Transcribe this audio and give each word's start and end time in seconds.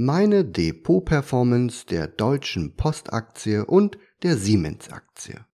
meine 0.00 0.44
Depot-Performance 0.44 1.84
der 1.84 2.06
Deutschen 2.06 2.76
Postaktie 2.76 3.66
und 3.66 3.98
der 4.22 4.36
Siemens-Aktie. 4.36 5.44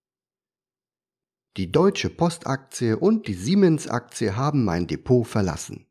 Die 1.56 1.72
Deutsche 1.72 2.10
Postaktie 2.10 2.92
und 2.92 3.26
die 3.26 3.32
Siemens-Aktie 3.32 4.36
haben 4.36 4.62
mein 4.62 4.86
Depot 4.86 5.26
verlassen. 5.26 5.86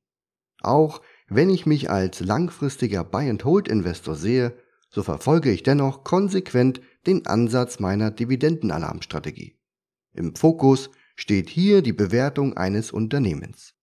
Auch 0.61 1.01
wenn 1.27 1.49
ich 1.49 1.65
mich 1.65 1.89
als 1.89 2.19
langfristiger 2.19 3.03
Buy-and-Hold-Investor 3.03 4.13
sehe, 4.13 4.55
so 4.87 5.01
verfolge 5.01 5.49
ich 5.49 5.63
dennoch 5.63 6.03
konsequent 6.03 6.79
den 7.07 7.25
Ansatz 7.25 7.79
meiner 7.79 8.11
Dividendenalarmstrategie. 8.11 9.57
Im 10.13 10.35
Fokus 10.35 10.91
steht 11.15 11.49
hier 11.49 11.81
die 11.81 11.91
Bewertung 11.91 12.55
eines 12.55 12.91
Unternehmens. 12.91 13.73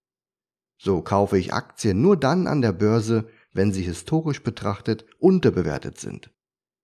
So 0.79 1.02
kaufe 1.02 1.39
ich 1.39 1.52
Aktien 1.52 2.00
nur 2.00 2.16
dann 2.16 2.46
an 2.46 2.62
der 2.62 2.73
Börse, 2.73 3.29
wenn 3.53 3.73
sie 3.73 3.82
historisch 3.82 4.43
betrachtet 4.43 5.05
unterbewertet 5.19 5.98
sind. 5.98 6.30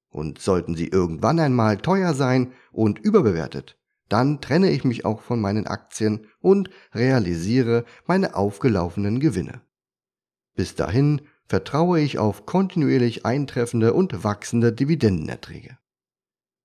Und 0.08 0.40
sollten 0.40 0.74
sie 0.74 0.88
irgendwann 0.88 1.38
einmal 1.38 1.76
teuer 1.78 2.14
sein 2.14 2.52
und 2.72 2.98
überbewertet, 2.98 3.78
dann 4.08 4.40
trenne 4.40 4.70
ich 4.70 4.84
mich 4.84 5.04
auch 5.04 5.20
von 5.20 5.40
meinen 5.40 5.66
Aktien 5.66 6.26
und 6.40 6.70
realisiere 6.94 7.84
meine 8.06 8.36
aufgelaufenen 8.36 9.20
Gewinne. 9.20 9.62
Bis 10.54 10.74
dahin 10.74 11.22
vertraue 11.46 12.00
ich 12.00 12.18
auf 12.18 12.46
kontinuierlich 12.46 13.26
eintreffende 13.26 13.92
und 13.92 14.24
wachsende 14.24 14.72
Dividendenerträge. 14.72 15.78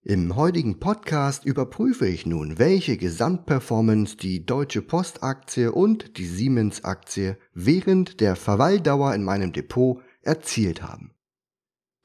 Im 0.03 0.35
heutigen 0.35 0.79
Podcast 0.79 1.45
überprüfe 1.45 2.07
ich 2.07 2.25
nun, 2.25 2.57
welche 2.57 2.97
Gesamtperformance 2.97 4.17
die 4.17 4.43
Deutsche 4.43 4.81
Postaktie 4.81 5.67
und 5.71 6.17
die 6.17 6.25
Siemens 6.25 6.83
Aktie 6.83 7.37
während 7.53 8.19
der 8.19 8.35
Verweildauer 8.35 9.13
in 9.13 9.23
meinem 9.23 9.53
Depot 9.53 10.01
erzielt 10.23 10.81
haben. 10.81 11.13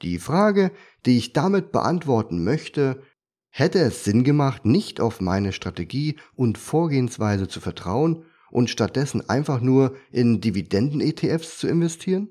Die 0.03 0.19
Frage, 0.19 0.73
die 1.07 1.17
ich 1.17 1.33
damit 1.33 1.73
beantworten 1.73 2.45
möchte, 2.45 3.01
hätte 3.49 3.79
es 3.79 4.05
Sinn 4.05 4.25
gemacht, 4.25 4.67
nicht 4.67 5.01
auf 5.01 5.23
meine 5.23 5.55
Strategie 5.55 6.17
und 6.35 6.59
Vorgehensweise 6.59 7.49
zu 7.49 7.61
vertrauen 7.61 8.27
und 8.51 8.69
stattdessen 8.69 9.27
einfach 9.27 9.63
nur 9.63 9.97
in 10.13 10.43
Dividenden-ETFs 10.43 11.57
zu 11.57 11.67
investieren? 11.67 12.29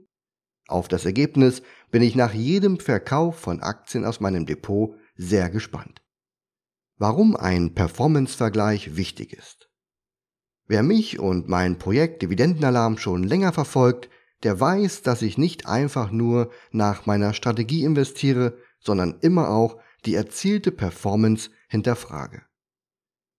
Auf 0.67 0.88
das 0.88 1.05
Ergebnis 1.05 1.63
bin 1.89 2.03
ich 2.03 2.16
nach 2.16 2.35
jedem 2.35 2.79
Verkauf 2.79 3.39
von 3.39 3.61
Aktien 3.61 4.05
aus 4.05 4.19
meinem 4.19 4.45
Depot 4.45 4.95
sehr 5.16 5.49
gespannt. 5.49 6.02
Warum 6.97 7.35
ein 7.35 7.73
Performance-Vergleich 7.73 8.95
wichtig 8.95 9.33
ist. 9.33 9.69
Wer 10.67 10.81
mich 10.81 11.19
und 11.19 11.47
mein 11.47 11.77
Projekt 11.77 12.22
Dividendenalarm 12.22 12.97
schon 12.97 13.23
länger 13.23 13.53
verfolgt, 13.53 14.09
der 14.44 14.59
weiß, 14.59 15.02
dass 15.02 15.22
ich 15.22 15.38
nicht 15.38 15.67
einfach 15.67 16.11
nur 16.11 16.52
nach 16.72 17.05
meiner 17.05 17.33
Strategie 17.33 17.83
investiere, 17.83 18.57
sondern 18.80 19.19
immer 19.22 19.49
auch 19.49 19.77
die 20.05 20.16
erzielte 20.16 20.72
Performance 20.72 21.50
hinterfrage. 21.67 22.44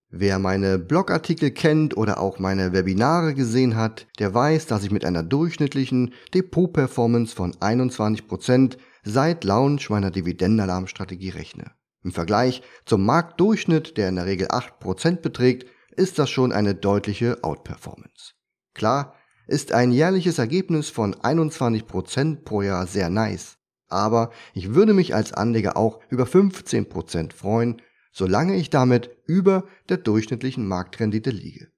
Wer 0.08 0.38
meine 0.38 0.78
Blogartikel 0.78 1.50
kennt 1.50 1.96
oder 1.96 2.20
auch 2.20 2.38
meine 2.38 2.72
Webinare 2.72 3.34
gesehen 3.34 3.76
hat, 3.76 4.06
der 4.18 4.32
weiß, 4.32 4.66
dass 4.66 4.84
ich 4.84 4.90
mit 4.90 5.04
einer 5.04 5.22
durchschnittlichen 5.22 6.14
Depot-Performance 6.32 7.34
von 7.34 7.52
21% 7.54 8.78
seit 9.06 9.44
Launch 9.44 9.88
meiner 9.88 10.10
Dividendenalarmstrategie 10.10 11.30
rechne. 11.30 11.70
Im 12.02 12.12
Vergleich 12.12 12.62
zum 12.84 13.06
Marktdurchschnitt, 13.06 13.96
der 13.96 14.08
in 14.08 14.16
der 14.16 14.26
Regel 14.26 14.48
8% 14.48 15.22
beträgt, 15.22 15.66
ist 15.96 16.18
das 16.18 16.28
schon 16.28 16.52
eine 16.52 16.74
deutliche 16.74 17.42
Outperformance. 17.42 18.34
Klar, 18.74 19.14
ist 19.46 19.72
ein 19.72 19.92
jährliches 19.92 20.38
Ergebnis 20.38 20.90
von 20.90 21.14
21% 21.14 22.42
pro 22.44 22.62
Jahr 22.62 22.86
sehr 22.88 23.08
nice, 23.08 23.58
aber 23.88 24.30
ich 24.54 24.74
würde 24.74 24.92
mich 24.92 25.14
als 25.14 25.32
Anleger 25.32 25.76
auch 25.76 26.00
über 26.10 26.24
15% 26.24 27.32
freuen, 27.32 27.80
solange 28.12 28.56
ich 28.56 28.70
damit 28.70 29.10
über 29.26 29.64
der 29.88 29.98
durchschnittlichen 29.98 30.66
Marktrendite 30.66 31.30
liege. 31.30 31.68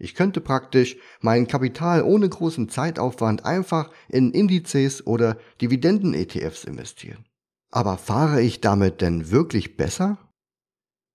Ich 0.00 0.14
könnte 0.14 0.40
praktisch 0.40 0.96
mein 1.20 1.46
Kapital 1.46 2.02
ohne 2.02 2.26
großen 2.26 2.70
Zeitaufwand 2.70 3.44
einfach 3.44 3.90
in 4.08 4.32
Indizes 4.32 5.06
oder 5.06 5.36
Dividenden-ETFs 5.60 6.64
investieren. 6.64 7.26
Aber 7.70 7.98
fahre 7.98 8.40
ich 8.40 8.62
damit 8.62 9.02
denn 9.02 9.30
wirklich 9.30 9.76
besser? 9.76 10.16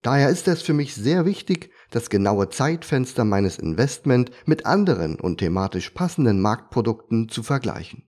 Daher 0.04 0.30
ist 0.30 0.48
es 0.48 0.62
für 0.62 0.74
mich 0.74 0.94
sehr 0.94 1.26
wichtig, 1.26 1.72
das 1.90 2.12
genaue 2.12 2.50
Zeitfenster 2.50 3.26
meines 3.26 3.58
Investment 3.58 4.30
mit 4.46 4.68
anderen 4.68 5.20
und 5.20 5.40
thematisch 5.40 5.90
passenden 5.90 6.40
Marktprodukten 6.40 7.28
zu 7.28 7.42
vergleichen. 7.42 8.08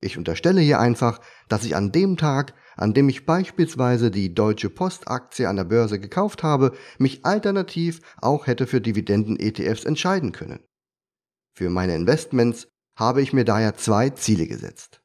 Ich 0.00 0.16
unterstelle 0.16 0.60
hier 0.60 0.78
einfach, 0.78 1.20
dass 1.48 1.64
ich 1.64 1.74
an 1.74 1.90
dem 1.90 2.16
Tag, 2.16 2.54
an 2.76 2.94
dem 2.94 3.08
ich 3.08 3.26
beispielsweise 3.26 4.10
die 4.10 4.32
Deutsche 4.32 4.70
Postaktie 4.70 5.46
an 5.46 5.56
der 5.56 5.64
Börse 5.64 5.98
gekauft 5.98 6.42
habe, 6.42 6.72
mich 6.98 7.24
alternativ 7.24 8.00
auch 8.20 8.46
hätte 8.46 8.66
für 8.66 8.80
Dividenden-ETFs 8.80 9.84
entscheiden 9.84 10.30
können. 10.32 10.60
Für 11.56 11.70
meine 11.70 11.96
Investments 11.96 12.68
habe 12.96 13.22
ich 13.22 13.32
mir 13.32 13.44
daher 13.44 13.74
zwei 13.74 14.10
Ziele 14.10 14.46
gesetzt. 14.46 15.00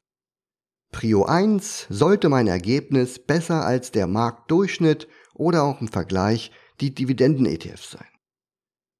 Prio 0.92 1.24
1 1.24 1.86
sollte 1.90 2.28
mein 2.28 2.46
Ergebnis 2.46 3.18
besser 3.18 3.66
als 3.66 3.90
der 3.90 4.06
Marktdurchschnitt 4.06 5.08
oder 5.34 5.64
auch 5.64 5.80
im 5.80 5.88
Vergleich 5.88 6.52
die 6.80 6.94
Dividenden-ETFs 6.94 7.90
sein. 7.90 8.06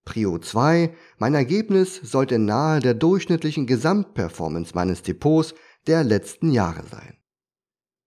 Prio 0.05 0.39
2, 0.39 0.95
mein 1.19 1.35
Ergebnis 1.35 1.97
sollte 2.03 2.39
nahe 2.39 2.81
der 2.81 2.95
durchschnittlichen 2.95 3.67
Gesamtperformance 3.67 4.73
meines 4.75 5.03
Depots 5.03 5.55
der 5.87 6.05
letzten 6.05 6.51
Jahre 6.51 6.87
sein. 6.87 7.19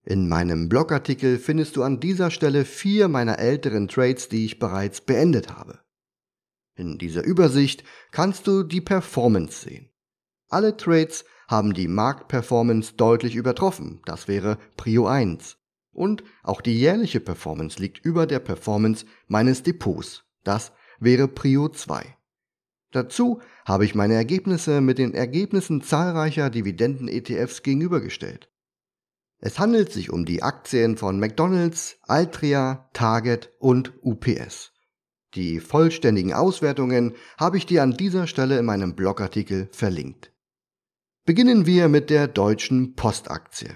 In 0.04 0.28
meinem 0.28 0.68
Blogartikel 0.68 1.38
findest 1.38 1.76
du 1.76 1.82
an 1.82 2.00
dieser 2.00 2.30
Stelle 2.30 2.64
vier 2.64 3.08
meiner 3.08 3.38
älteren 3.38 3.88
Trades, 3.88 4.28
die 4.28 4.44
ich 4.46 4.58
bereits 4.58 5.00
beendet 5.00 5.50
habe. 5.50 5.80
In 6.74 6.96
dieser 6.96 7.24
Übersicht 7.24 7.84
kannst 8.10 8.46
du 8.46 8.62
die 8.62 8.80
Performance 8.80 9.62
sehen. 9.62 9.90
Alle 10.48 10.76
Trades 10.76 11.24
haben 11.46 11.74
die 11.74 11.88
Marktperformance 11.88 12.94
deutlich 12.96 13.34
übertroffen, 13.34 14.00
das 14.04 14.28
wäre 14.28 14.58
Prio 14.76 15.06
1. 15.06 15.58
Und 15.92 16.22
auch 16.42 16.60
die 16.60 16.78
jährliche 16.78 17.20
Performance 17.20 17.78
liegt 17.78 18.04
über 18.04 18.26
der 18.26 18.38
Performance 18.38 19.04
meines 19.26 19.62
Depots, 19.62 20.24
das 20.44 20.72
wäre 21.00 21.28
Prio 21.28 21.68
2. 21.68 22.17
Dazu 22.90 23.40
habe 23.64 23.84
ich 23.84 23.94
meine 23.94 24.14
Ergebnisse 24.14 24.80
mit 24.80 24.98
den 24.98 25.14
Ergebnissen 25.14 25.82
zahlreicher 25.82 26.50
Dividenden-ETFs 26.50 27.62
gegenübergestellt. 27.62 28.48
Es 29.40 29.58
handelt 29.58 29.92
sich 29.92 30.10
um 30.10 30.24
die 30.24 30.42
Aktien 30.42 30.96
von 30.96 31.20
McDonald's, 31.20 31.98
Altria, 32.02 32.88
Target 32.92 33.52
und 33.58 33.92
UPS. 34.02 34.72
Die 35.34 35.60
vollständigen 35.60 36.32
Auswertungen 36.32 37.14
habe 37.36 37.58
ich 37.58 37.66
dir 37.66 37.82
an 37.82 37.92
dieser 37.92 38.26
Stelle 38.26 38.58
in 38.58 38.64
meinem 38.64 38.94
Blogartikel 38.94 39.68
verlinkt. 39.70 40.32
Beginnen 41.26 41.66
wir 41.66 41.88
mit 41.88 42.08
der 42.08 42.26
deutschen 42.26 42.94
Postaktie. 42.94 43.74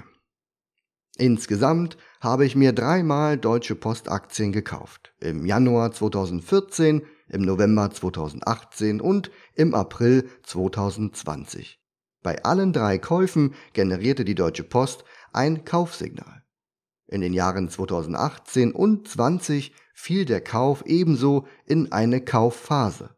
Insgesamt 1.18 1.98
habe 2.20 2.46
ich 2.46 2.56
mir 2.56 2.72
dreimal 2.72 3.36
deutsche 3.36 3.74
Postaktien 3.74 4.50
gekauft. 4.50 5.14
Im 5.20 5.44
Januar 5.44 5.92
2014, 5.92 7.02
im 7.32 7.42
November 7.42 7.90
2018 7.90 9.00
und 9.00 9.30
im 9.54 9.74
April 9.74 10.28
2020. 10.44 11.80
Bei 12.22 12.44
allen 12.44 12.72
drei 12.72 12.98
Käufen 12.98 13.54
generierte 13.72 14.24
die 14.24 14.36
Deutsche 14.36 14.62
Post 14.62 15.04
ein 15.32 15.64
Kaufsignal. 15.64 16.44
In 17.08 17.20
den 17.20 17.32
Jahren 17.32 17.68
2018 17.68 18.72
und 18.72 19.08
20 19.08 19.74
fiel 19.92 20.24
der 20.24 20.40
Kauf 20.40 20.84
ebenso 20.86 21.46
in 21.66 21.90
eine 21.90 22.20
Kaufphase. 22.20 23.10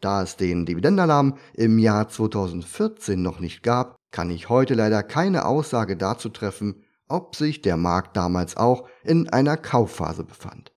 Da 0.00 0.22
es 0.22 0.36
den 0.36 0.66
Dividendenalarm 0.66 1.36
im 1.54 1.78
Jahr 1.78 2.08
2014 2.08 3.20
noch 3.20 3.40
nicht 3.40 3.62
gab, 3.62 3.96
kann 4.10 4.30
ich 4.30 4.48
heute 4.48 4.74
leider 4.74 5.02
keine 5.02 5.44
Aussage 5.44 5.96
dazu 5.96 6.28
treffen, 6.28 6.84
ob 7.08 7.36
sich 7.36 7.60
der 7.60 7.76
Markt 7.76 8.16
damals 8.16 8.56
auch 8.56 8.88
in 9.02 9.28
einer 9.28 9.56
Kaufphase 9.56 10.24
befand. 10.24 10.72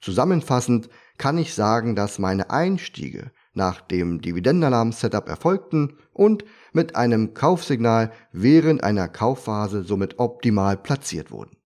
Zusammenfassend 0.00 0.88
kann 1.18 1.36
ich 1.36 1.54
sagen, 1.54 1.96
dass 1.96 2.18
meine 2.18 2.50
Einstiege 2.50 3.32
nach 3.52 3.80
dem 3.80 4.20
Dividendenalarm-Setup 4.20 5.28
erfolgten 5.28 5.98
und 6.12 6.44
mit 6.72 6.96
einem 6.96 7.34
Kaufsignal 7.34 8.12
während 8.32 8.82
einer 8.84 9.08
Kaufphase 9.08 9.82
somit 9.82 10.18
optimal 10.18 10.76
platziert 10.76 11.30
wurden. 11.30 11.56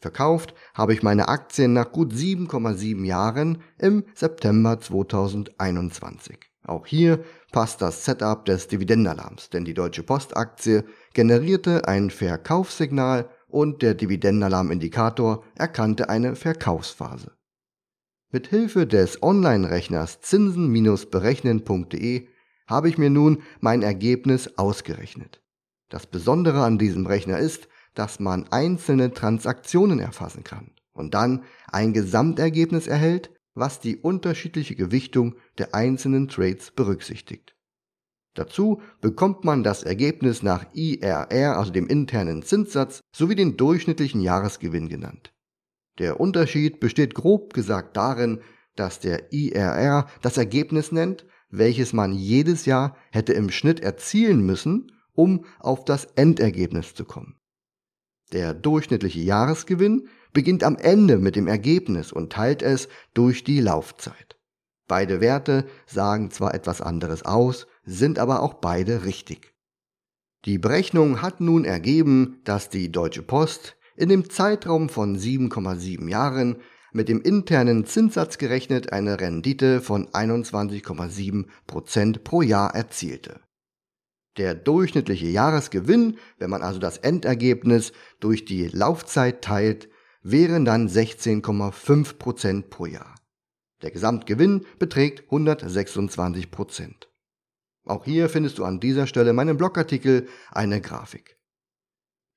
Verkauft 0.00 0.54
habe 0.74 0.92
ich 0.92 1.02
meine 1.02 1.28
Aktien 1.28 1.72
nach 1.72 1.90
gut 1.90 2.12
7,7 2.12 3.04
Jahren 3.04 3.62
im 3.78 4.04
September 4.14 4.78
2021. 4.78 6.38
Auch 6.64 6.86
hier 6.86 7.24
passt 7.50 7.80
das 7.80 8.04
Setup 8.04 8.44
des 8.44 8.68
Dividendenalarms, 8.68 9.50
denn 9.50 9.64
die 9.64 9.74
Deutsche 9.74 10.02
Postaktie 10.02 10.82
generierte 11.14 11.88
ein 11.88 12.10
Verkaufssignal 12.10 13.28
und 13.48 13.82
der 13.82 13.94
Dividendenalarmindikator 13.94 15.42
erkannte 15.56 16.10
eine 16.10 16.36
Verkaufsphase. 16.36 17.37
Mit 18.30 18.48
Hilfe 18.48 18.86
des 18.86 19.22
Online-Rechners 19.22 20.20
zinsen-berechnen.de 20.20 22.28
habe 22.66 22.88
ich 22.90 22.98
mir 22.98 23.08
nun 23.08 23.42
mein 23.60 23.80
Ergebnis 23.80 24.58
ausgerechnet. 24.58 25.40
Das 25.88 26.06
Besondere 26.06 26.62
an 26.62 26.76
diesem 26.76 27.06
Rechner 27.06 27.38
ist, 27.38 27.68
dass 27.94 28.20
man 28.20 28.46
einzelne 28.50 29.14
Transaktionen 29.14 29.98
erfassen 29.98 30.44
kann 30.44 30.72
und 30.92 31.14
dann 31.14 31.44
ein 31.68 31.94
Gesamtergebnis 31.94 32.86
erhält, 32.86 33.30
was 33.54 33.80
die 33.80 33.96
unterschiedliche 33.96 34.76
Gewichtung 34.76 35.36
der 35.56 35.74
einzelnen 35.74 36.28
Trades 36.28 36.72
berücksichtigt. 36.72 37.56
Dazu 38.34 38.82
bekommt 39.00 39.44
man 39.44 39.64
das 39.64 39.84
Ergebnis 39.84 40.42
nach 40.42 40.66
IRR, 40.74 41.56
also 41.56 41.72
dem 41.72 41.86
internen 41.86 42.42
Zinssatz, 42.42 43.00
sowie 43.16 43.36
den 43.36 43.56
durchschnittlichen 43.56 44.20
Jahresgewinn 44.20 44.90
genannt. 44.90 45.32
Der 45.98 46.20
Unterschied 46.20 46.80
besteht 46.80 47.14
grob 47.14 47.52
gesagt 47.54 47.96
darin, 47.96 48.40
dass 48.76 49.00
der 49.00 49.32
IRR 49.32 50.06
das 50.22 50.36
Ergebnis 50.36 50.92
nennt, 50.92 51.26
welches 51.50 51.92
man 51.92 52.12
jedes 52.12 52.66
Jahr 52.66 52.96
hätte 53.10 53.32
im 53.32 53.50
Schnitt 53.50 53.80
erzielen 53.80 54.44
müssen, 54.44 54.92
um 55.12 55.44
auf 55.58 55.84
das 55.84 56.04
Endergebnis 56.14 56.94
zu 56.94 57.04
kommen. 57.04 57.36
Der 58.32 58.54
durchschnittliche 58.54 59.20
Jahresgewinn 59.20 60.08
beginnt 60.32 60.62
am 60.62 60.76
Ende 60.76 61.18
mit 61.18 61.34
dem 61.34 61.48
Ergebnis 61.48 62.12
und 62.12 62.32
teilt 62.32 62.62
es 62.62 62.88
durch 63.14 63.42
die 63.42 63.60
Laufzeit. 63.60 64.36
Beide 64.86 65.20
Werte 65.20 65.66
sagen 65.86 66.30
zwar 66.30 66.54
etwas 66.54 66.80
anderes 66.80 67.24
aus, 67.24 67.66
sind 67.84 68.18
aber 68.18 68.42
auch 68.42 68.54
beide 68.54 69.04
richtig. 69.04 69.54
Die 70.44 70.58
Berechnung 70.58 71.20
hat 71.20 71.40
nun 71.40 71.64
ergeben, 71.64 72.40
dass 72.44 72.70
die 72.70 72.92
Deutsche 72.92 73.22
Post 73.22 73.76
in 73.98 74.08
dem 74.08 74.30
Zeitraum 74.30 74.88
von 74.88 75.18
7,7 75.18 76.08
Jahren 76.08 76.56
mit 76.92 77.08
dem 77.08 77.20
internen 77.20 77.84
Zinssatz 77.84 78.38
gerechnet 78.38 78.92
eine 78.92 79.20
Rendite 79.20 79.80
von 79.80 80.06
21,7 80.08 81.46
Prozent 81.66 82.24
pro 82.24 82.40
Jahr 82.40 82.74
erzielte. 82.74 83.40
Der 84.36 84.54
durchschnittliche 84.54 85.26
Jahresgewinn, 85.26 86.16
wenn 86.38 86.48
man 86.48 86.62
also 86.62 86.78
das 86.78 86.98
Endergebnis 86.98 87.92
durch 88.20 88.44
die 88.44 88.68
Laufzeit 88.68 89.42
teilt, 89.42 89.88
wären 90.22 90.64
dann 90.64 90.88
16,5 90.88 92.18
Prozent 92.18 92.70
pro 92.70 92.86
Jahr. 92.86 93.16
Der 93.82 93.90
Gesamtgewinn 93.90 94.64
beträgt 94.78 95.24
126 95.24 96.50
Prozent. 96.50 97.08
Auch 97.84 98.04
hier 98.04 98.28
findest 98.28 98.58
du 98.58 98.64
an 98.64 98.80
dieser 98.80 99.06
Stelle 99.06 99.32
meinen 99.32 99.56
Blogartikel 99.56 100.28
eine 100.52 100.80
Grafik. 100.80 101.37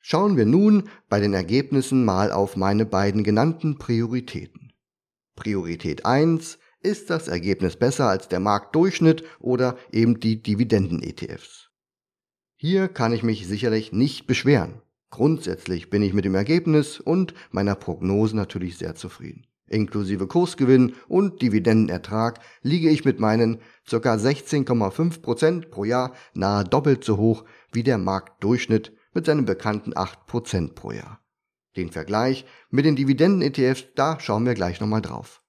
Schauen 0.04 0.36
wir 0.36 0.48
nun 0.48 0.90
bei 1.10 1.20
den 1.20 1.36
Ergebnissen 1.36 2.04
mal 2.04 2.32
auf 2.32 2.58
meine 2.58 2.88
beiden 2.88 3.24
genannten 3.24 3.78
Prioritäten. 3.78 4.74
Priorität 5.36 6.06
1 6.06 6.58
ist 6.82 7.12
das 7.12 7.28
Ergebnis 7.28 7.78
besser 7.78 8.08
als 8.08 8.28
der 8.28 8.40
Marktdurchschnitt 8.40 9.24
oder 9.40 9.78
eben 9.92 10.20
die 10.20 10.42
Dividenden-ETFs. 10.42 11.70
Hier 12.58 12.88
kann 12.88 13.14
ich 13.14 13.22
mich 13.22 13.48
sicherlich 13.48 13.92
nicht 13.92 14.26
beschweren. 14.26 14.82
Grundsätzlich 15.12 15.92
bin 15.92 16.02
ich 16.02 16.14
mit 16.14 16.26
dem 16.26 16.36
Ergebnis 16.36 17.00
und 17.00 17.36
meiner 17.52 17.76
Prognose 17.76 18.36
natürlich 18.36 18.78
sehr 18.78 18.96
zufrieden. 18.96 19.46
Inklusive 19.68 20.26
Kursgewinn 20.28 20.96
und 21.08 21.42
Dividendenertrag 21.42 22.40
liege 22.62 22.90
ich 22.90 23.06
mit 23.06 23.20
meinen 23.20 23.60
ca. 23.90 24.16
16,5% 24.16 25.70
pro 25.70 25.84
Jahr 25.84 26.14
nahe 26.34 26.64
doppelt 26.64 27.04
so 27.04 27.18
hoch 27.18 27.46
wie 27.72 27.84
der 27.84 27.98
Marktdurchschnitt 27.98 28.94
mit 29.14 29.26
seinen 29.26 29.46
bekannten 29.46 29.94
8% 29.94 30.74
pro 30.74 30.92
Jahr. 30.92 31.20
Den 31.76 31.90
Vergleich 31.90 32.46
mit 32.70 32.86
den 32.86 32.96
Dividenden-ETFs, 32.96 33.94
da 33.96 34.20
schauen 34.20 34.46
wir 34.46 34.54
gleich 34.54 34.80
nochmal 34.82 35.02
drauf. 35.02 35.42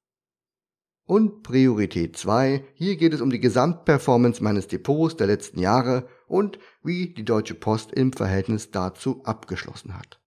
Und 1.04 1.42
Priorität 1.42 2.16
2, 2.16 2.64
hier 2.74 2.96
geht 2.96 3.12
es 3.12 3.20
um 3.20 3.30
die 3.30 3.40
Gesamtperformance 3.40 4.42
meines 4.42 4.68
Depots 4.68 5.16
der 5.16 5.26
letzten 5.26 5.58
Jahre 5.58 6.08
und 6.28 6.58
wie 6.82 7.12
die 7.12 7.24
Deutsche 7.24 7.54
Post 7.54 7.92
im 7.92 8.12
Verhältnis 8.12 8.70
dazu 8.70 9.22
abgeschlossen 9.24 9.98
hat. 9.98 10.20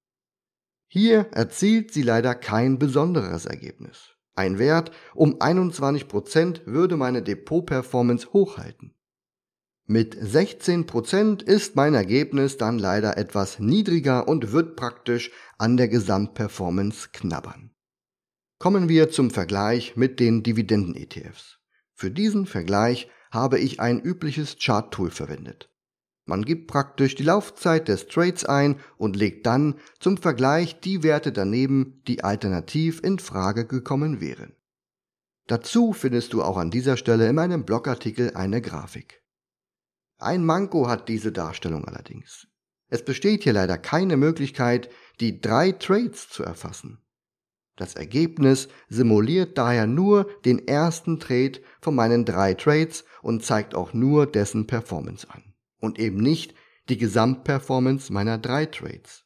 Hier 0.87 1.27
erzielt 1.31 1.93
sie 1.93 2.03
leider 2.03 2.35
kein 2.35 2.77
besonderes 2.77 3.45
Ergebnis. 3.45 4.15
Ein 4.35 4.59
Wert 4.59 4.91
um 5.13 5.35
21% 5.39 6.65
würde 6.65 6.97
meine 6.97 7.21
Depot-Performance 7.21 8.33
hochhalten. 8.33 8.94
Mit 9.87 10.15
16% 10.15 11.43
ist 11.43 11.75
mein 11.75 11.93
Ergebnis 11.93 12.57
dann 12.57 12.79
leider 12.79 13.17
etwas 13.17 13.59
niedriger 13.59 14.27
und 14.27 14.51
wird 14.51 14.75
praktisch 14.75 15.29
an 15.59 15.77
der 15.77 15.87
Gesamtperformance 15.87 17.09
knabbern. 17.13 17.69
Kommen 18.57 18.89
wir 18.89 19.11
zum 19.11 19.29
Vergleich 19.29 19.95
mit 19.95 20.19
den 20.19 20.41
Dividenden-ETFs. 20.41 21.59
Für 21.93 22.09
diesen 22.09 22.47
Vergleich 22.47 23.09
habe 23.29 23.59
ich 23.59 23.79
ein 23.79 24.01
übliches 24.01 24.57
Chart-Tool 24.57 25.11
verwendet. 25.11 25.69
Man 26.25 26.43
gibt 26.43 26.67
praktisch 26.67 27.13
die 27.13 27.23
Laufzeit 27.23 27.87
des 27.87 28.07
Trades 28.07 28.43
ein 28.43 28.79
und 28.97 29.15
legt 29.15 29.45
dann 29.45 29.75
zum 29.99 30.17
Vergleich 30.17 30.79
die 30.79 31.03
Werte 31.03 31.31
daneben, 31.31 32.01
die 32.07 32.23
alternativ 32.23 33.01
in 33.03 33.19
Frage 33.19 33.67
gekommen 33.67 34.19
wären. 34.19 34.55
Dazu 35.45 35.93
findest 35.93 36.33
du 36.33 36.41
auch 36.41 36.57
an 36.57 36.71
dieser 36.71 36.97
Stelle 36.97 37.29
in 37.29 37.35
meinem 37.35 37.65
Blogartikel 37.65 38.31
eine 38.33 38.61
Grafik. 38.61 39.21
Ein 40.17 40.45
Manko 40.45 40.87
hat 40.87 41.09
diese 41.09 41.31
Darstellung 41.31 41.85
allerdings. 41.85 42.47
Es 42.87 43.03
besteht 43.03 43.43
hier 43.43 43.53
leider 43.53 43.77
keine 43.77 44.15
Möglichkeit, 44.17 44.89
die 45.19 45.41
drei 45.41 45.71
Trades 45.71 46.29
zu 46.29 46.43
erfassen. 46.43 46.99
Das 47.75 47.95
Ergebnis 47.95 48.69
simuliert 48.87 49.57
daher 49.57 49.85
nur 49.85 50.29
den 50.45 50.65
ersten 50.65 51.19
Trade 51.19 51.59
von 51.81 51.95
meinen 51.95 52.23
drei 52.23 52.53
Trades 52.53 53.03
und 53.21 53.43
zeigt 53.43 53.75
auch 53.75 53.93
nur 53.93 54.27
dessen 54.27 54.65
Performance 54.65 55.29
an 55.29 55.53
und 55.81 55.99
eben 55.99 56.17
nicht 56.17 56.53
die 56.87 56.97
Gesamtperformance 56.97 58.13
meiner 58.13 58.37
drei 58.37 58.65
Trades. 58.65 59.25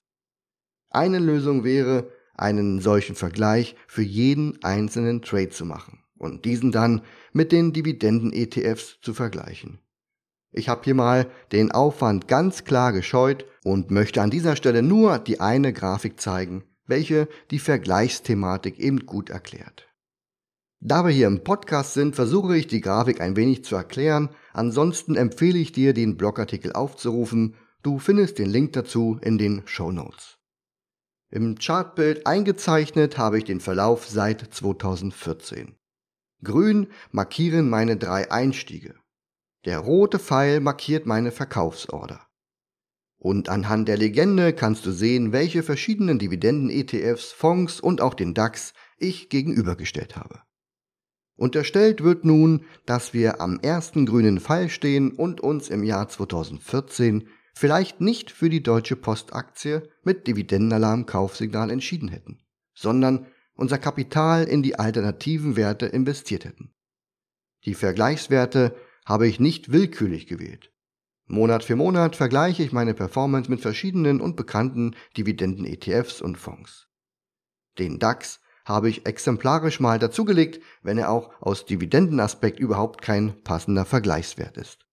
Eine 0.90 1.20
Lösung 1.20 1.64
wäre, 1.64 2.12
einen 2.34 2.80
solchen 2.80 3.16
Vergleich 3.16 3.76
für 3.88 4.02
jeden 4.02 4.64
einzelnen 4.64 5.22
Trade 5.22 5.50
zu 5.50 5.66
machen 5.66 6.04
und 6.18 6.46
diesen 6.46 6.72
dann 6.72 7.04
mit 7.34 7.52
den 7.52 7.74
Dividenden-ETFs 7.74 9.00
zu 9.02 9.14
vergleichen. 9.14 9.80
Ich 10.52 10.70
habe 10.70 10.82
hier 10.84 10.96
mal 10.96 11.30
den 11.52 11.72
Aufwand 11.72 12.28
ganz 12.28 12.64
klar 12.64 12.92
gescheut 12.92 13.46
und 13.64 13.92
möchte 13.92 14.22
an 14.22 14.32
dieser 14.32 14.56
Stelle 14.56 14.82
nur 14.82 15.20
die 15.20 15.40
eine 15.40 15.74
Grafik 15.74 16.20
zeigen, 16.20 16.64
welche 16.86 17.28
die 17.52 17.60
Vergleichsthematik 17.60 18.80
eben 18.80 19.06
gut 19.06 19.30
erklärt. 19.30 19.88
Da 20.82 21.06
wir 21.06 21.12
hier 21.12 21.28
im 21.28 21.44
Podcast 21.44 21.94
sind, 21.94 22.16
versuche 22.16 22.56
ich 22.58 22.68
die 22.68 22.82
Grafik 22.82 23.20
ein 23.20 23.36
wenig 23.36 23.66
zu 23.66 23.76
erklären, 23.76 24.30
ansonsten 24.54 25.16
empfehle 25.16 25.60
ich 25.60 25.74
dir, 25.74 25.94
den 25.94 26.16
Blogartikel 26.16 26.72
aufzurufen, 26.72 27.56
du 27.84 28.00
findest 28.00 28.40
den 28.40 28.50
Link 28.50 28.74
dazu 28.74 29.20
in 29.22 29.38
den 29.38 29.64
Show 29.66 29.92
Notes. 29.92 30.38
Im 31.32 31.56
Chartbild 31.60 32.26
eingezeichnet 32.26 33.18
habe 33.18 33.38
ich 33.38 33.44
den 33.44 33.60
Verlauf 33.60 34.08
seit 34.08 34.54
2014. 34.54 35.76
Grün 36.44 36.88
markieren 37.12 37.70
meine 37.70 37.98
drei 37.98 38.32
Einstiege. 38.32 38.96
Der 39.66 39.80
rote 39.80 40.20
Pfeil 40.20 40.60
markiert 40.62 41.06
meine 41.06 41.32
Verkaufsorder. 41.32 42.22
Und 43.18 43.50
anhand 43.50 43.90
der 43.90 43.98
Legende 43.98 44.54
kannst 44.54 44.86
du 44.86 44.92
sehen, 44.92 45.34
welche 45.34 45.62
verschiedenen 45.62 46.20
Dividenden-ETFs, 46.20 47.34
Fonds 47.34 47.82
und 47.82 48.00
auch 48.00 48.14
den 48.14 48.34
DAX 48.34 48.74
ich 48.98 49.28
gegenübergestellt 49.28 50.16
habe. 50.16 50.42
Unterstellt 51.36 52.04
wird 52.04 52.24
nun, 52.24 52.66
dass 52.86 53.14
wir 53.14 53.42
am 53.42 53.60
ersten 53.60 54.06
grünen 54.06 54.40
Pfeil 54.40 54.70
stehen 54.70 55.12
und 55.12 55.42
uns 55.42 55.70
im 55.70 55.84
Jahr 55.84 56.08
2014 56.08 57.28
vielleicht 57.54 58.00
nicht 58.00 58.32
für 58.32 58.50
die 58.50 58.64
Deutsche 58.64 58.96
Postaktie 58.96 59.82
mit 60.04 60.28
Dividendenalarm-Kaufsignal 60.28 61.72
entschieden 61.72 62.08
hätten, 62.08 62.40
sondern 62.74 63.26
unser 63.54 63.78
Kapital 63.78 64.46
in 64.46 64.64
die 64.64 64.80
alternativen 64.80 65.58
Werte 65.58 65.86
investiert 65.86 66.46
hätten. 66.46 66.74
Die 67.66 67.74
Vergleichswerte 67.74 68.76
habe 69.10 69.28
ich 69.28 69.40
nicht 69.40 69.72
willkürlich 69.72 70.28
gewählt. 70.28 70.72
Monat 71.26 71.64
für 71.64 71.76
Monat 71.76 72.16
vergleiche 72.16 72.62
ich 72.62 72.72
meine 72.72 72.94
Performance 72.94 73.50
mit 73.50 73.60
verschiedenen 73.60 74.22
und 74.22 74.36
bekannten 74.36 74.96
Dividenden-ETFs 75.18 76.22
und 76.22 76.38
Fonds. 76.38 76.88
Den 77.80 77.98
DAX 77.98 78.40
habe 78.66 78.88
ich 78.88 79.08
exemplarisch 79.08 79.80
mal 79.80 79.98
dazugelegt, 79.98 80.64
wenn 80.84 81.00
er 81.00 81.10
auch 81.10 81.32
aus 81.42 81.66
Dividendenaspekt 81.66 82.60
überhaupt 82.60 83.02
kein 83.02 83.42
passender 83.44 83.84
Vergleichswert 83.84 84.58
ist. 84.58 84.86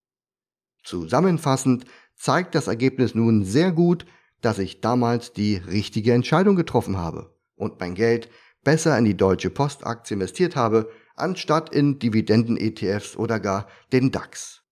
Zusammenfassend 0.83 1.85
zeigt 2.15 2.55
das 2.55 2.67
Ergebnis 2.67 3.13
nun 3.13 3.45
sehr 3.45 3.71
gut, 3.71 4.07
dass 4.41 4.57
ich 4.57 4.81
damals 4.81 5.33
die 5.33 5.57
richtige 5.57 6.13
Entscheidung 6.13 6.55
getroffen 6.55 6.97
habe 6.97 7.35
und 7.55 7.79
mein 7.79 7.93
Geld 7.93 8.29
besser 8.63 8.97
in 8.97 9.05
die 9.05 9.17
Deutsche 9.17 9.51
Postaktie 9.51 10.15
investiert 10.15 10.55
habe, 10.55 10.89
anstatt 11.17 11.73
in 11.73 11.99
Dividenden-ETFs 11.99 13.17
oder 13.17 13.39
gar 13.39 13.67
den 13.91 14.11
DAX. 14.11 14.63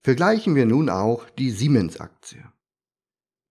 Vergleichen 0.00 0.54
wir 0.54 0.66
nun 0.66 0.88
auch 0.88 1.28
die 1.30 1.50
Siemens-Aktie. 1.50 2.44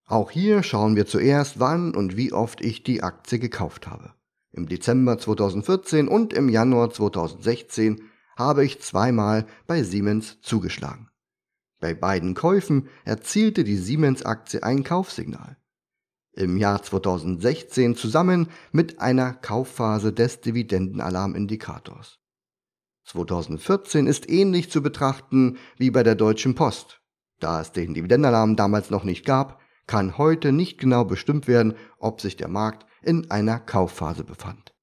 Auch 0.06 0.32
hier 0.32 0.64
schauen 0.64 0.96
wir 0.96 1.06
zuerst, 1.06 1.60
wann 1.60 1.94
und 1.94 2.16
wie 2.16 2.32
oft 2.32 2.62
ich 2.62 2.84
die 2.84 3.04
Aktie 3.04 3.40
gekauft 3.40 3.88
habe. 3.88 4.14
Im 4.52 4.68
Dezember 4.68 5.18
2014 5.18 6.08
und 6.08 6.34
im 6.34 6.50
Januar 6.50 6.90
2016 6.90 8.02
habe 8.38 8.64
ich 8.66 8.82
zweimal 8.82 9.46
bei 9.68 9.84
Siemens 9.84 10.40
zugeschlagen. 10.42 11.10
Bei 11.80 11.94
beiden 11.94 12.34
Käufen 12.34 12.88
erzielte 13.04 13.64
die 13.64 13.78
Siemens-Aktie 13.78 14.64
ein 14.64 14.84
Kaufsignal. 14.84 15.58
Im 16.38 16.56
Jahr 16.56 16.84
2016 16.84 17.96
zusammen 17.96 18.50
mit 18.72 19.02
einer 19.02 19.34
Kaufphase 19.34 20.14
des 20.14 20.40
Dividendenalarmindikators. 20.42 22.20
2014 23.06 24.06
ist 24.06 24.30
ähnlich 24.30 24.70
zu 24.70 24.84
betrachten 24.84 25.58
wie 25.78 25.90
bei 25.90 26.04
der 26.04 26.14
Deutschen 26.14 26.54
Post. 26.54 27.02
Da 27.40 27.60
es 27.60 27.72
den 27.72 27.96
Dividendenalarm 27.96 28.56
damals 28.56 28.92
noch 28.92 29.04
nicht 29.04 29.26
gab, 29.26 29.60
kann 29.88 30.20
heute 30.20 30.52
nicht 30.52 30.78
genau 30.78 31.06
bestimmt 31.06 31.48
werden, 31.48 31.74
ob 31.98 32.22
sich 32.22 32.38
der 32.38 32.50
Markt 32.50 32.86
in 33.02 33.32
einer 33.32 33.58
Kaufphase 33.58 34.24
befand. 34.24 34.76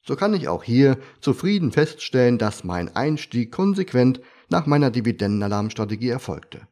So 0.00 0.16
kann 0.16 0.32
ich 0.32 0.48
auch 0.48 0.64
hier 0.64 0.96
zufrieden 1.20 1.70
feststellen, 1.70 2.38
dass 2.38 2.64
mein 2.64 2.96
Einstieg 2.96 3.52
konsequent 3.52 4.22
nach 4.48 4.64
meiner 4.64 4.90
Dividendenalarmstrategie 4.90 6.08
erfolgte. 6.08 6.66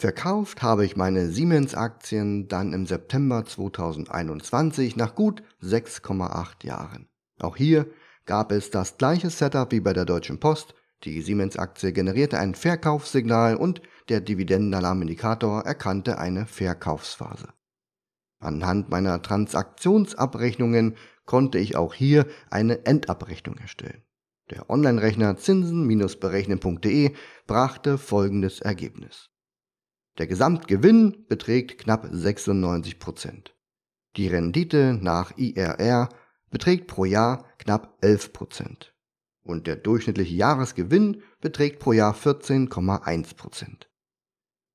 Verkauft 0.00 0.62
habe 0.62 0.86
ich 0.86 0.96
meine 0.96 1.28
Siemens-Aktien 1.28 2.48
dann 2.48 2.72
im 2.72 2.86
September 2.86 3.44
2021 3.44 4.96
nach 4.96 5.14
gut 5.14 5.42
6,8 5.62 6.64
Jahren. 6.64 7.06
Auch 7.38 7.54
hier 7.54 7.86
gab 8.24 8.50
es 8.50 8.70
das 8.70 8.96
gleiche 8.96 9.28
Setup 9.28 9.70
wie 9.72 9.80
bei 9.80 9.92
der 9.92 10.06
Deutschen 10.06 10.40
Post. 10.40 10.72
Die 11.04 11.20
Siemens-Aktie 11.20 11.92
generierte 11.92 12.38
ein 12.38 12.54
Verkaufssignal 12.54 13.56
und 13.56 13.82
der 14.08 14.22
Dividendenalarmindikator 14.22 15.66
erkannte 15.66 16.16
eine 16.16 16.46
Verkaufsphase. 16.46 17.48
Anhand 18.38 18.88
meiner 18.88 19.20
Transaktionsabrechnungen 19.20 20.96
konnte 21.26 21.58
ich 21.58 21.76
auch 21.76 21.92
hier 21.92 22.26
eine 22.48 22.86
Endabrechnung 22.86 23.58
erstellen. 23.58 24.02
Der 24.48 24.70
Online-Rechner 24.70 25.36
zinsen-berechnen.de 25.36 27.12
brachte 27.46 27.98
folgendes 27.98 28.60
Ergebnis. 28.60 29.30
Der 30.20 30.26
Gesamtgewinn 30.26 31.24
beträgt 31.28 31.78
knapp 31.78 32.06
96 32.12 32.98
Prozent. 32.98 33.56
Die 34.18 34.28
Rendite 34.28 34.98
nach 35.00 35.38
IRR 35.38 36.10
beträgt 36.50 36.88
pro 36.88 37.06
Jahr 37.06 37.46
knapp 37.56 37.96
11 38.02 38.34
Prozent. 38.34 38.94
Und 39.42 39.66
der 39.66 39.76
durchschnittliche 39.76 40.34
Jahresgewinn 40.34 41.22
beträgt 41.40 41.78
pro 41.78 41.94
Jahr 41.94 42.14
14,1 42.14 43.34
Prozent. 43.34 43.88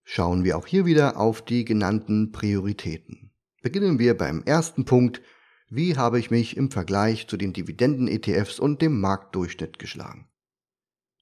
Schauen 0.04 0.44
wir 0.46 0.58
auch 0.58 0.66
hier 0.66 0.88
wieder 0.88 1.20
auf 1.20 1.44
die 1.44 1.64
genannten 1.64 2.32
Prioritäten. 2.32 3.32
Beginnen 3.62 4.00
wir 4.00 4.18
beim 4.18 4.42
ersten 4.42 4.86
Punkt 4.86 5.22
wie 5.70 5.96
habe 5.96 6.18
ich 6.18 6.32
mich 6.32 6.58
im 6.58 6.72
Vergleich 6.72 7.28
zu 7.28 7.38
den 7.38 7.54
Dividenden-ETFs 7.54 8.60
und 8.60 8.82
dem 8.82 9.00
Marktdurchschnitt 9.00 9.78
geschlagen. 9.78 10.28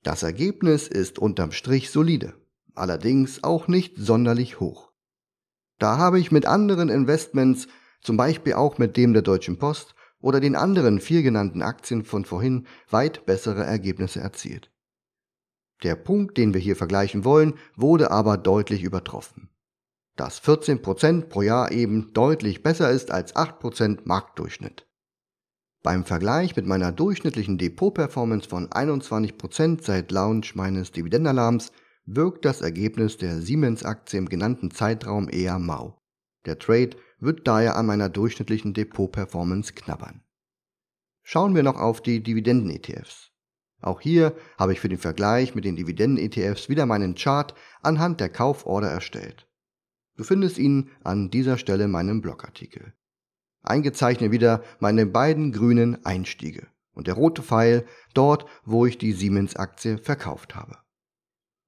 Das 0.01 0.23
Ergebnis 0.23 0.87
ist 0.87 1.19
unterm 1.19 1.51
Strich 1.51 1.89
solide, 1.89 2.35
allerdings 2.75 3.43
auch 3.43 3.67
nicht 3.67 3.95
sonderlich 3.97 4.59
hoch. 4.59 4.91
Da 5.79 5.97
habe 5.97 6.19
ich 6.19 6.31
mit 6.31 6.45
anderen 6.45 6.89
Investments, 6.89 7.67
zum 8.01 8.17
Beispiel 8.17 8.53
auch 8.53 8.77
mit 8.77 8.97
dem 8.97 9.13
der 9.13 9.21
Deutschen 9.21 9.57
Post 9.57 9.95
oder 10.19 10.39
den 10.39 10.55
anderen 10.55 10.99
vier 10.99 11.23
genannten 11.23 11.61
Aktien 11.61 12.05
von 12.05 12.25
vorhin, 12.25 12.67
weit 12.89 13.25
bessere 13.25 13.63
Ergebnisse 13.63 14.19
erzielt. 14.19 14.71
Der 15.83 15.95
Punkt, 15.95 16.37
den 16.37 16.53
wir 16.53 16.61
hier 16.61 16.75
vergleichen 16.75 17.25
wollen, 17.25 17.55
wurde 17.75 18.11
aber 18.11 18.37
deutlich 18.37 18.83
übertroffen 18.83 19.49
dass 20.15 20.41
14% 20.41 21.23
pro 21.23 21.41
Jahr 21.41 21.71
eben 21.71 22.13
deutlich 22.13 22.61
besser 22.63 22.91
ist 22.91 23.11
als 23.11 23.35
8% 23.35 24.01
Marktdurchschnitt. 24.03 24.87
Beim 25.81 26.05
Vergleich 26.05 26.55
mit 26.55 26.65
meiner 26.65 26.91
durchschnittlichen 26.91 27.57
Depot-Performance 27.57 28.47
von 28.47 28.69
21% 28.69 29.83
seit 29.83 30.11
Launch 30.11 30.55
meines 30.55 30.91
Dividendenalarms 30.91 31.71
wirkt 32.05 32.45
das 32.45 32.61
Ergebnis 32.61 33.17
der 33.17 33.41
Siemens-Aktie 33.41 34.19
im 34.19 34.29
genannten 34.29 34.71
Zeitraum 34.71 35.29
eher 35.29 35.59
mau. 35.59 35.97
Der 36.45 36.59
Trade 36.59 36.97
wird 37.19 37.47
daher 37.47 37.77
an 37.77 37.85
meiner 37.85 38.09
durchschnittlichen 38.09 38.73
Depot-Performance 38.73 39.73
knabbern. 39.73 40.21
Schauen 41.21 41.55
wir 41.55 41.63
noch 41.63 41.77
auf 41.77 42.01
die 42.01 42.21
Dividenden-ETFs. 42.21 43.31
Auch 43.81 44.01
hier 44.01 44.35
habe 44.57 44.73
ich 44.73 44.79
für 44.79 44.89
den 44.89 44.97
Vergleich 44.97 45.55
mit 45.55 45.65
den 45.65 45.75
Dividenden-ETFs 45.75 46.69
wieder 46.69 46.85
meinen 46.85 47.15
Chart 47.15 47.53
anhand 47.81 48.19
der 48.19 48.29
Kauforder 48.29 48.89
erstellt. 48.89 49.47
Du 50.15 50.23
findest 50.23 50.57
ihn 50.57 50.91
an 51.03 51.29
dieser 51.29 51.57
Stelle 51.57 51.85
in 51.85 51.91
meinem 51.91 52.21
Blogartikel. 52.21 52.93
Eingezeichnet 53.61 54.31
wieder 54.31 54.63
meine 54.79 55.05
beiden 55.05 55.53
grünen 55.53 56.05
Einstiege 56.05 56.67
und 56.93 57.07
der 57.07 57.15
rote 57.15 57.41
Pfeil 57.41 57.85
dort, 58.13 58.45
wo 58.65 58.85
ich 58.85 58.97
die 58.97 59.13
Siemens-Aktie 59.13 59.97
verkauft 59.97 60.55
habe. 60.55 60.82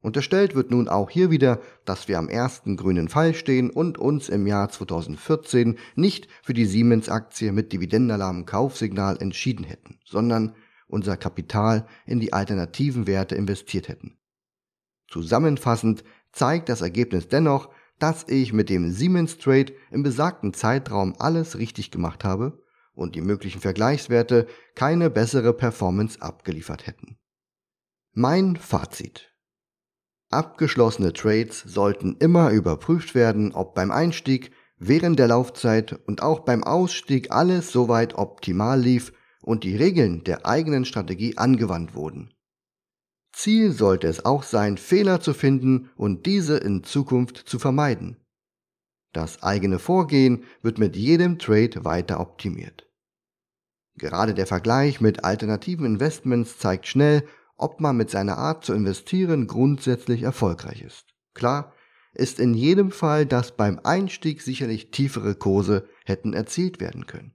Unterstellt 0.06 0.54
wird 0.54 0.70
nun 0.70 0.88
auch 0.88 1.10
hier 1.10 1.32
wieder, 1.32 1.60
dass 1.84 2.08
wir 2.08 2.20
am 2.20 2.30
ersten 2.30 2.78
grünen 2.78 3.10
Pfeil 3.10 3.34
stehen 3.34 3.72
und 3.72 3.98
uns 3.98 4.30
im 4.30 4.46
Jahr 4.46 4.70
2014 4.70 5.80
nicht 5.96 6.28
für 6.44 6.54
die 6.54 6.68
Siemens-Aktie 6.68 7.52
mit 7.52 7.74
Dividendenalarm 7.74 8.46
Kaufsignal 8.46 9.18
entschieden 9.20 9.66
hätten, 9.66 9.98
sondern 10.06 10.54
unser 10.86 11.18
Kapital 11.18 11.88
in 12.06 12.20
die 12.20 12.34
alternativen 12.34 13.08
Werte 13.08 13.34
investiert 13.34 13.88
hätten. 13.88 14.16
Zusammenfassend 15.08 16.04
zeigt 16.32 16.70
das 16.70 16.82
Ergebnis 16.82 17.28
dennoch, 17.28 17.72
dass 17.98 18.28
ich 18.28 18.54
mit 18.54 18.70
dem 18.70 18.92
Siemens 18.92 19.40
Trade 19.40 19.74
im 19.90 20.04
besagten 20.04 20.54
Zeitraum 20.54 21.16
alles 21.18 21.58
richtig 21.58 21.90
gemacht 21.90 22.24
habe 22.24 22.62
und 22.94 23.16
die 23.16 23.22
möglichen 23.22 23.60
Vergleichswerte 23.60 24.46
keine 24.76 25.10
bessere 25.10 25.52
Performance 25.52 26.22
abgeliefert 26.22 26.86
hätten. 26.86 27.18
Mein 28.14 28.56
Fazit. 28.56 29.35
Abgeschlossene 30.36 31.13
Trades 31.13 31.63
sollten 31.65 32.18
immer 32.20 32.51
überprüft 32.51 33.15
werden, 33.15 33.54
ob 33.54 33.74
beim 33.74 33.89
Einstieg, 33.89 34.51
während 34.77 35.18
der 35.18 35.30
Laufzeit 35.30 35.94
und 36.06 36.22
auch 36.22 36.42
beim 36.42 36.63
Ausstieg 36.63 37.32
alles 37.32 37.72
soweit 37.72 38.15
optimal 38.15 38.80
lief 38.80 39.13
und 39.42 39.63
die 39.63 39.75
Regeln 39.75 40.24
der 40.24 40.46
eigenen 40.46 40.86
Strategie 40.86 41.38
angewandt 41.38 41.96
wurden. 41.96 42.34
Ziel 43.32 43.72
sollte 43.72 44.08
es 44.08 44.25
auch 44.25 44.44
sein, 44.44 44.77
Fehler 44.77 45.22
zu 45.22 45.34
finden 45.34 45.89
und 45.96 46.25
diese 46.25 46.58
in 46.58 46.84
Zukunft 46.84 47.38
zu 47.38 47.58
vermeiden. 47.58 48.18
Das 49.13 49.44
eigene 49.44 49.80
Vorgehen 49.80 50.44
wird 50.62 50.77
mit 50.77 50.96
jedem 50.96 51.39
Trade 51.39 51.86
weiter 51.86 52.20
optimiert. 52.20 52.89
Gerade 53.98 54.34
der 54.34 54.48
Vergleich 54.48 55.00
mit 55.00 55.24
alternativen 55.24 55.86
Investments 55.86 56.58
zeigt 56.58 56.88
schnell, 56.88 57.25
ob 57.58 57.80
man 57.80 57.98
mit 57.98 58.10
seiner 58.10 58.38
Art 58.38 58.66
zu 58.66 58.74
investieren 58.74 59.48
grundsätzlich 59.48 60.24
erfolgreich 60.24 60.82
ist. 60.82 61.06
Klar 61.34 61.74
ist 62.14 62.40
in 62.40 62.54
jedem 62.54 62.92
Fall, 62.92 63.26
dass 63.26 63.56
beim 63.56 63.80
Einstieg 63.84 64.42
sicherlich 64.42 64.92
tiefere 64.92 65.36
Kurse 65.36 65.88
hätten 66.06 66.34
erzielt 66.34 66.80
werden 66.80 67.06
können. 67.06 67.34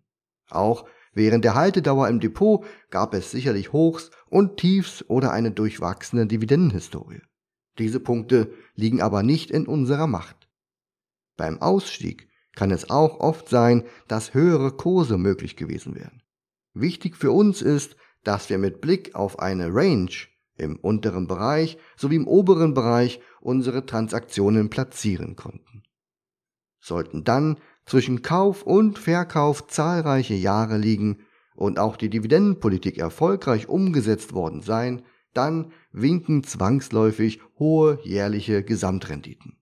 Auch 0.48 0.86
Während 1.12 1.44
der 1.44 1.54
Haltedauer 1.54 2.08
im 2.08 2.20
Depot 2.20 2.64
gab 2.90 3.14
es 3.14 3.30
sicherlich 3.30 3.72
Hochs 3.72 4.10
und 4.28 4.58
Tiefs 4.58 5.04
oder 5.08 5.32
eine 5.32 5.50
durchwachsene 5.50 6.26
Dividendenhistorie. 6.26 7.22
Diese 7.78 8.00
Punkte 8.00 8.52
liegen 8.74 9.00
aber 9.00 9.22
nicht 9.22 9.50
in 9.50 9.66
unserer 9.66 10.06
Macht. 10.06 10.48
Beim 11.36 11.60
Ausstieg 11.60 12.28
kann 12.54 12.70
es 12.70 12.90
auch 12.90 13.18
oft 13.20 13.48
sein, 13.48 13.84
dass 14.06 14.34
höhere 14.34 14.72
Kurse 14.72 15.18
möglich 15.18 15.56
gewesen 15.56 15.94
wären. 15.94 16.22
Wichtig 16.74 17.16
für 17.16 17.32
uns 17.32 17.62
ist, 17.62 17.96
dass 18.24 18.50
wir 18.50 18.58
mit 18.58 18.80
Blick 18.80 19.14
auf 19.14 19.38
eine 19.38 19.74
Range 19.74 20.10
im 20.56 20.76
unteren 20.76 21.26
Bereich 21.26 21.78
sowie 21.96 22.16
im 22.16 22.28
oberen 22.28 22.74
Bereich 22.74 23.20
unsere 23.40 23.86
Transaktionen 23.86 24.70
platzieren 24.70 25.36
konnten. 25.36 25.82
Sollten 26.78 27.24
dann 27.24 27.58
zwischen 27.86 28.22
Kauf 28.22 28.62
und 28.62 28.98
Verkauf 28.98 29.66
zahlreiche 29.66 30.34
Jahre 30.34 30.76
liegen 30.76 31.18
und 31.54 31.78
auch 31.78 31.96
die 31.96 32.10
Dividendenpolitik 32.10 32.98
erfolgreich 32.98 33.68
umgesetzt 33.68 34.32
worden 34.32 34.62
sein, 34.62 35.02
dann 35.34 35.72
winken 35.92 36.42
zwangsläufig 36.42 37.40
hohe 37.58 37.98
jährliche 38.02 38.62
Gesamtrenditen. 38.64 39.58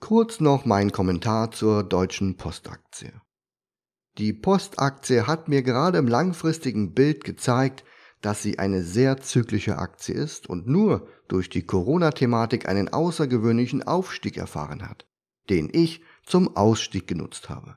Kurz 0.00 0.40
noch 0.40 0.64
mein 0.64 0.92
Kommentar 0.92 1.50
zur 1.50 1.82
deutschen 1.82 2.36
Postaktie. 2.36 3.12
Die 4.18 4.32
Postaktie 4.32 5.26
hat 5.26 5.48
mir 5.48 5.62
gerade 5.62 5.98
im 5.98 6.08
langfristigen 6.08 6.92
Bild 6.92 7.24
gezeigt, 7.24 7.84
dass 8.20 8.42
sie 8.42 8.58
eine 8.58 8.82
sehr 8.82 9.18
zyklische 9.18 9.78
Aktie 9.78 10.14
ist 10.14 10.48
und 10.48 10.66
nur 10.66 11.06
durch 11.28 11.48
die 11.48 11.62
Corona-Thematik 11.62 12.68
einen 12.68 12.88
außergewöhnlichen 12.88 13.84
Aufstieg 13.84 14.36
erfahren 14.36 14.88
hat 14.88 15.08
den 15.48 15.68
ich 15.72 16.02
zum 16.24 16.56
Ausstieg 16.56 17.06
genutzt 17.06 17.48
habe. 17.48 17.76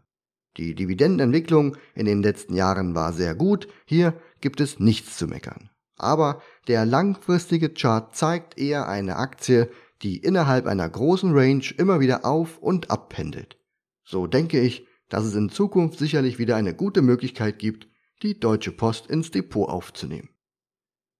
Die 0.58 0.76
Dividendenentwicklung 0.76 1.78
in 1.96 2.06
den 2.06 2.22
letzten 2.22 2.56
Jahren 2.56 2.94
war 2.94 3.14
sehr 3.14 3.36
gut, 3.36 3.68
hier 3.86 4.14
gibt 4.42 4.60
es 4.60 4.80
nichts 4.80 5.18
zu 5.18 5.28
meckern. 5.28 5.70
Aber 5.96 6.42
der 6.68 6.86
langfristige 6.86 7.70
Chart 7.70 8.16
zeigt 8.16 8.58
eher 8.58 8.90
eine 8.90 9.16
Aktie, 9.16 9.70
die 10.02 10.18
innerhalb 10.18 10.66
einer 10.66 10.90
großen 10.90 11.32
Range 11.34 11.64
immer 11.78 12.00
wieder 12.00 12.26
auf 12.26 12.58
und 12.58 12.90
ab 12.90 13.10
pendelt. 13.10 13.58
So 14.04 14.28
denke 14.28 14.60
ich, 14.60 14.88
dass 15.12 15.26
es 15.26 15.36
in 15.36 15.50
Zukunft 15.50 16.00
sicherlich 16.00 16.40
wieder 16.40 16.56
eine 16.56 16.74
gute 16.74 17.02
Möglichkeit 17.02 17.60
gibt, 17.60 17.88
die 18.24 18.40
Deutsche 18.40 18.72
Post 18.72 19.08
ins 19.08 19.30
Depot 19.30 19.68
aufzunehmen. 19.68 20.30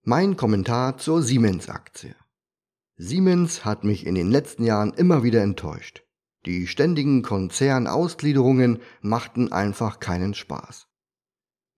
Mein 0.04 0.38
Kommentar 0.38 0.98
zur 0.98 1.22
Siemens-Aktie. 1.22 2.16
Siemens 2.96 3.66
hat 3.66 3.84
mich 3.84 4.06
in 4.06 4.16
den 4.16 4.32
letzten 4.32 4.64
Jahren 4.64 4.94
immer 4.94 5.24
wieder 5.24 5.44
enttäuscht. 5.44 6.04
Die 6.46 6.68
ständigen 6.68 7.22
Konzernausgliederungen 7.22 8.80
machten 9.02 9.52
einfach 9.52 10.00
keinen 10.00 10.36
Spaß. 10.36 10.88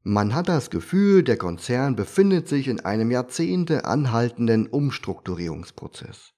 Man 0.04 0.36
hat 0.36 0.50
das 0.50 0.70
Gefühl, 0.70 1.24
der 1.24 1.38
Konzern 1.38 1.96
befindet 1.96 2.48
sich 2.48 2.68
in 2.68 2.80
einem 2.80 3.10
Jahrzehnte 3.10 3.86
anhaltenden 3.86 4.68
Umstrukturierungsprozess. 4.68 6.34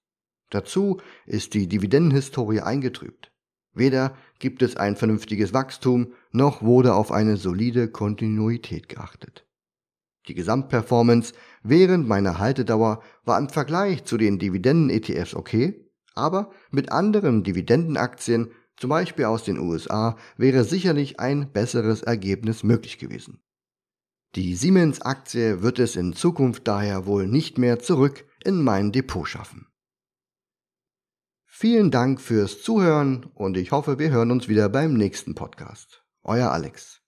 Dazu 0.51 1.01
ist 1.25 1.53
die 1.53 1.67
Dividendenhistorie 1.67 2.61
eingetrübt. 2.61 3.34
Weder 3.75 4.15
gibt 4.39 4.61
es 4.61 4.77
ein 4.77 4.95
vernünftiges 4.95 5.53
Wachstum, 5.53 6.13
noch 6.31 6.63
wurde 6.63 6.95
auf 6.95 7.11
eine 7.11 7.37
solide 7.37 7.89
Kontinuität 7.89 8.89
geachtet. 8.89 9.45
Die 10.27 10.33
Gesamtperformance 10.33 11.33
während 11.61 12.07
meiner 12.07 12.39
Haltedauer 12.39 13.03
war 13.25 13.37
im 13.37 13.49
Vergleich 13.49 14.05
zu 14.05 14.17
den 14.17 14.39
Dividenden-ETFs 14.39 15.35
okay, 15.35 15.91
aber 16.15 16.51
mit 16.71 16.91
anderen 16.91 17.43
Dividendenaktien, 17.43 18.51
zum 18.77 18.89
Beispiel 18.89 19.25
aus 19.25 19.43
den 19.43 19.59
USA, 19.59 20.17
wäre 20.37 20.63
sicherlich 20.63 21.19
ein 21.19 21.51
besseres 21.51 22.01
Ergebnis 22.01 22.63
möglich 22.63 22.97
gewesen. 22.97 23.41
Die 24.35 24.55
Siemens-Aktie 24.55 25.61
wird 25.61 25.79
es 25.79 25.95
in 25.95 26.13
Zukunft 26.13 26.67
daher 26.67 27.05
wohl 27.05 27.27
nicht 27.27 27.57
mehr 27.57 27.79
zurück 27.79 28.25
in 28.43 28.63
mein 28.63 28.91
Depot 28.91 29.27
schaffen. 29.27 29.67
Vielen 31.57 31.89
Dank 31.89 32.19
fürs 32.19 32.61
Zuhören 32.61 33.27
und 33.33 33.55
ich 33.55 33.71
hoffe, 33.71 33.97
wir 33.97 34.09
hören 34.09 34.29
uns 34.29 34.49
wieder 34.49 34.67
beim 34.67 34.93
nächsten 34.93 35.35
Podcast. 35.35 36.03
Euer 36.21 36.51
Alex. 36.51 37.04